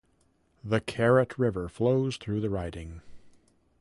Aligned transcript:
The 0.63 0.81
Carrot 0.81 1.37
River 1.37 1.69
flows 1.69 2.17
through 2.17 2.41
the 2.41 2.49
riding. 2.49 3.01